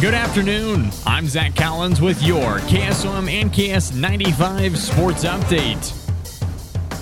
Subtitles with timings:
[0.00, 0.90] Good afternoon.
[1.04, 5.92] I'm Zach Collins with your KSOM and KS95 Sports Update.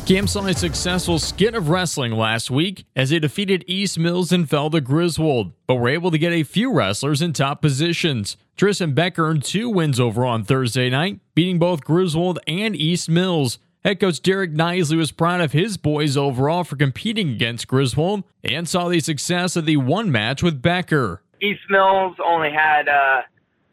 [0.05, 4.51] Cam saw a successful skit of wrestling last week as they defeated East Mills and
[4.51, 8.37] fell to Griswold, but were able to get a few wrestlers in top positions.
[8.57, 13.61] Tristan Becker earned two wins overall on Thursday night, beating both Griswold and East Mills.
[13.85, 18.69] Head coach Derek Nisley was proud of his boys overall for competing against Griswold and
[18.69, 21.23] saw the success of the one match with Becker.
[21.41, 23.23] East Mills only had uh,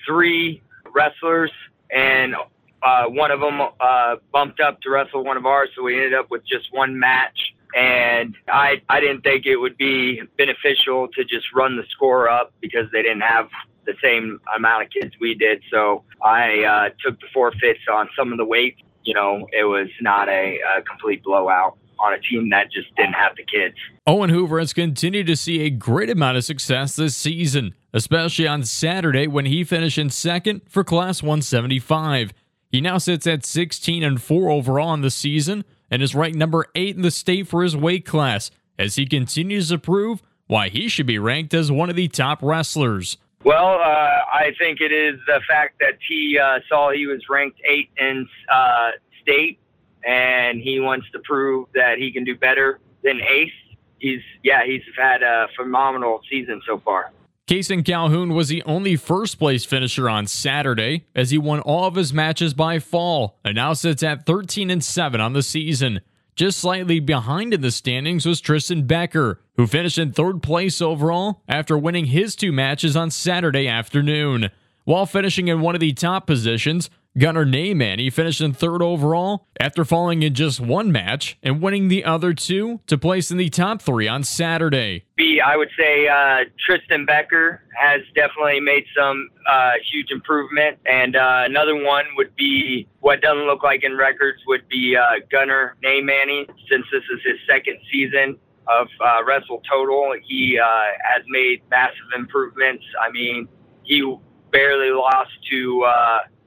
[0.06, 0.62] three
[0.94, 1.52] wrestlers,
[1.92, 2.36] and
[2.84, 6.14] uh, one of them uh, bumped up to wrestle one of ours, so we ended
[6.14, 7.54] up with just one match.
[7.76, 12.54] And I I didn't think it would be beneficial to just run the score up
[12.62, 13.50] because they didn't have
[13.86, 15.62] the same amount of kids we did.
[15.72, 18.82] So I uh, took the forfeits on some of the weights.
[19.04, 23.13] You know, it was not a, a complete blowout on a team that just didn't
[23.13, 23.76] have the kids.
[24.08, 28.63] Owen Hoover has continued to see a great amount of success this season, especially on
[28.63, 32.33] Saturday when he finished in second for Class 175.
[32.70, 36.67] He now sits at 16 and 4 overall in the season and is ranked number
[36.75, 40.88] 8 in the state for his weight class as he continues to prove why he
[40.88, 43.17] should be ranked as one of the top wrestlers.
[43.44, 47.59] Well, uh, I think it is the fact that he uh, saw he was ranked
[47.67, 49.59] 8 in uh, state
[50.06, 53.52] and he wants to prove that he can do better than Ace.
[54.00, 57.11] He's yeah, he's had a phenomenal season so far.
[57.48, 61.94] Kason Calhoun was the only first place finisher on Saturday as he won all of
[61.94, 66.02] his matches by fall and now sits at 13 and 7 on the season.
[66.36, 71.44] Just slightly behind in the standings was Tristan Becker, who finished in third place overall
[71.48, 74.50] after winning his two matches on Saturday afternoon.
[74.83, 79.85] While finishing in one of the top positions, Gunnar Neyman, finished in third overall after
[79.85, 83.81] falling in just one match and winning the other two to place in the top
[83.81, 85.05] three on Saturday.
[85.16, 91.16] B, I would say uh, Tristan Becker has definitely made some uh, huge improvement, and
[91.16, 95.77] uh, another one would be what doesn't look like in records would be uh, Gunnar
[95.81, 96.48] Neyman.
[96.70, 98.37] Since this is his second season
[98.67, 100.65] of uh, Wrestle Total, he uh,
[101.02, 102.83] has made massive improvements.
[103.02, 103.48] I mean,
[103.83, 104.17] he
[104.52, 105.86] barely lost to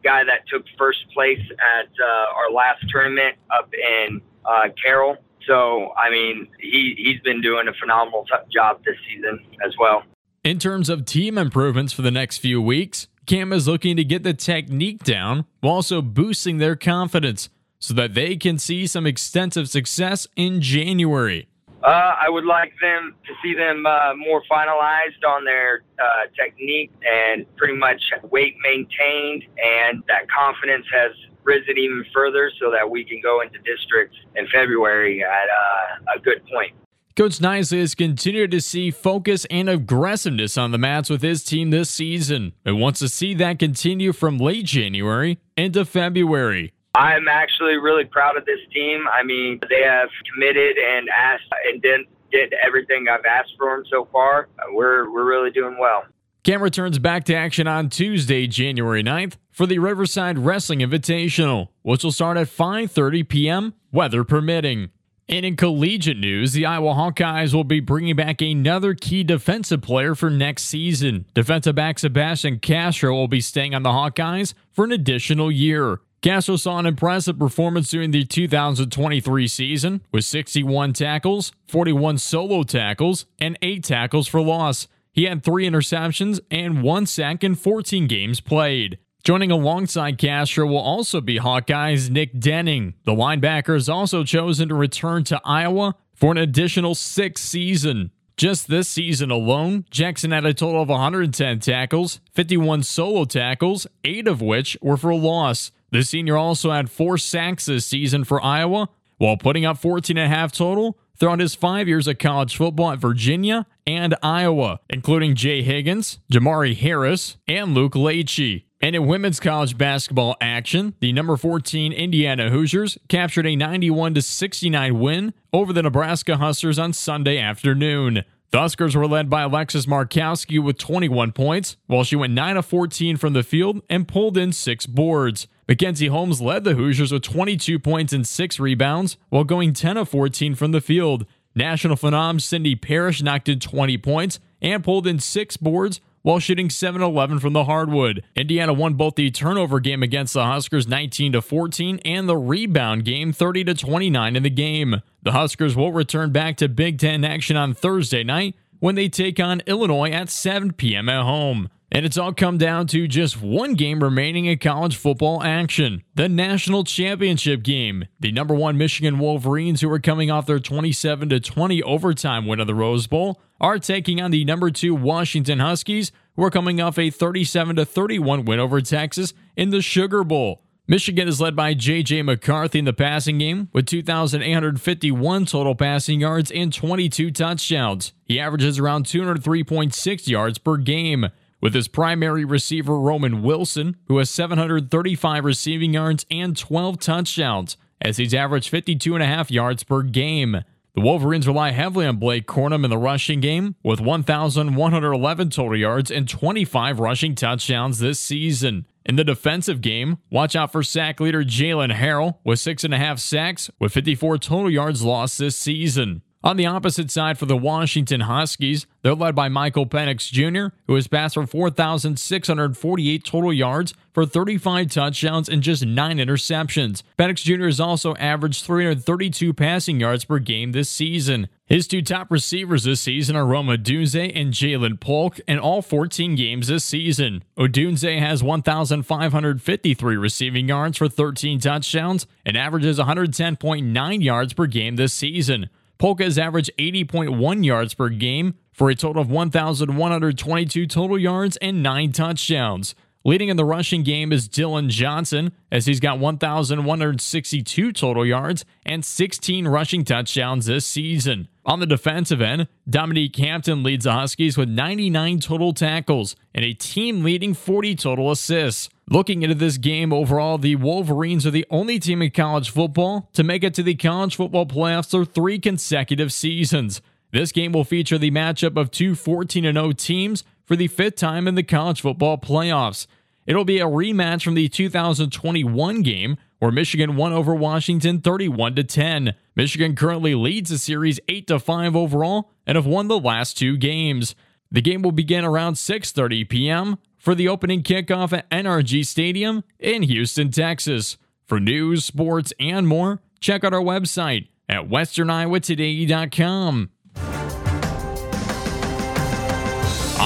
[0.02, 5.16] guy that took first place at uh, our last tournament up in uh, Carroll.
[5.46, 10.02] So, I mean, he, he's been doing a phenomenal job this season as well.
[10.44, 14.22] In terms of team improvements for the next few weeks, Cam is looking to get
[14.22, 19.68] the technique down while also boosting their confidence so that they can see some extensive
[19.68, 21.47] success in January.
[21.82, 26.90] Uh, I would like them to see them uh, more finalized on their uh, technique
[27.06, 31.12] and pretty much weight maintained, and that confidence has
[31.44, 36.20] risen even further so that we can go into districts in February at uh, a
[36.20, 36.72] good point.
[37.16, 41.70] Coach Nisley has continued to see focus and aggressiveness on the mats with his team
[41.70, 46.72] this season and wants to see that continue from late January into February.
[46.98, 49.04] I'm actually really proud of this team.
[49.08, 52.00] I mean, they have committed and asked and did,
[52.32, 54.48] did everything I've asked for them so far.
[54.72, 56.02] We're, we're really doing well.
[56.42, 62.02] Cam returns back to action on Tuesday, January 9th for the Riverside Wrestling Invitational, which
[62.02, 64.90] will start at 5:30 p.m., weather permitting.
[65.28, 70.14] And in collegiate news, the Iowa Hawkeyes will be bringing back another key defensive player
[70.14, 71.26] for next season.
[71.34, 76.00] Defensive back Sebastian Castro will be staying on the Hawkeyes for an additional year.
[76.20, 83.26] Castro saw an impressive performance during the 2023 season with 61 tackles, 41 solo tackles,
[83.38, 84.88] and 8 tackles for loss.
[85.12, 88.98] He had 3 interceptions and 1 sack in 14 games played.
[89.22, 92.94] Joining alongside Castro will also be Hawkeyes Nick Denning.
[93.04, 98.10] The linebacker is also chosen to return to Iowa for an additional sixth season.
[98.38, 104.28] Just this season alone, Jackson had a total of 110 tackles, 51 solo tackles, 8
[104.28, 105.72] of which were for a loss.
[105.90, 110.32] The senior also had four sacks this season for Iowa, while putting up 14 and
[110.32, 115.34] a half total throughout his five years of college football at Virginia and Iowa, including
[115.34, 118.66] Jay Higgins, Jermari Harris, and Luke Lachey.
[118.80, 125.00] And in women's college basketball action, the number 14 Indiana Hoosiers captured a 91 69
[125.00, 128.24] win over the Nebraska Huskers on Sunday afternoon.
[128.50, 132.66] The Huskers were led by Alexis Markowski with 21 points, while she went 9 of
[132.66, 135.48] 14 from the field and pulled in six boards.
[135.66, 140.08] Mackenzie Holmes led the Hoosiers with 22 points and 6 rebounds while going 10 of
[140.08, 141.26] 14 from the field.
[141.54, 146.68] National phenom Sydney Parrish knocked in 20 points and pulled in 6 boards while shooting
[146.68, 148.22] 7-11 from the hardwood.
[148.36, 153.32] Indiana won both the turnover game against the Huskers 19 14 and the rebound game
[153.32, 155.00] 30 29 in the game.
[155.22, 159.40] The Huskers will return back to Big 10 action on Thursday night when they take
[159.40, 161.08] on Illinois at 7 p.m.
[161.08, 161.70] at home.
[161.90, 166.28] And it's all come down to just one game remaining in college football action the
[166.28, 168.04] national championship game.
[168.20, 172.66] The number one Michigan Wolverines, who are coming off their 27 20 overtime win of
[172.66, 176.98] the Rose Bowl, are taking on the number two Washington Huskies, who are coming off
[176.98, 180.62] a 37 31 win over Texas in the Sugar Bowl.
[180.90, 182.22] Michigan is led by J.J.
[182.22, 188.14] McCarthy in the passing game with 2,851 total passing yards and 22 touchdowns.
[188.24, 191.26] He averages around 203.6 yards per game
[191.60, 198.16] with his primary receiver Roman Wilson, who has 735 receiving yards and 12 touchdowns, as
[198.16, 200.62] he's averaged 52.5 yards per game.
[200.94, 206.10] The Wolverines rely heavily on Blake Corum in the rushing game, with 1,111 total yards
[206.10, 208.86] and 25 rushing touchdowns this season.
[209.04, 212.98] In the defensive game, watch out for sack leader Jaylen Harrell with six and a
[212.98, 216.22] half sacks, with 54 total yards lost this season.
[216.44, 220.94] On the opposite side for the Washington Huskies, they're led by Michael Penix Jr., who
[220.94, 227.02] has passed for 4,648 total yards for 35 touchdowns and just 9 interceptions.
[227.18, 227.64] Penix Jr.
[227.64, 231.48] has also averaged 332 passing yards per game this season.
[231.66, 236.36] His two top receivers this season are Rome Odunze and Ja'Lynn Polk in all 14
[236.36, 237.42] games this season.
[237.58, 245.12] Odunze has 1,553 receiving yards for 13 touchdowns and averages 110.9 yards per game this
[245.12, 245.68] season.
[245.98, 251.82] Polk has averaged 80.1 yards per game for a total of 1,122 total yards and
[251.82, 252.94] 9 touchdowns.
[253.24, 259.04] Leading in the rushing game is Dillon Johnson, as he's got 1,162 total yards and
[259.04, 261.48] 16 rushing touchdowns this season.
[261.66, 266.72] On the defensive end, Dominique Hampton leads the Huskies with 99 total tackles and a
[266.74, 268.88] team leading 40 total assists.
[269.10, 273.42] Looking into this game overall, the Wolverines are the only team in college football to
[273.42, 277.02] make it to the college football playoffs for three consecutive seasons.
[277.32, 281.48] This game will feature the matchup of two 14 0 teams for the fifth time
[281.48, 283.06] in the college football playoffs.
[283.46, 288.84] It'll be a rematch from the 2021 game where Michigan won over Washington 31 to
[288.84, 289.32] 10.
[289.56, 293.78] Michigan currently leads the series 8 to 5 overall and have won the last two
[293.78, 294.34] games.
[294.70, 296.98] The game will begin around 6:30 p.m.
[297.16, 301.16] for the opening kickoff at NRG Stadium in Houston, Texas.
[301.46, 306.90] For news, sports, and more, check out our website at westerniowatoday.com.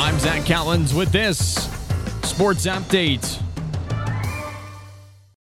[0.03, 1.69] I'm Zach Collins with this
[2.25, 3.41] Sports Update.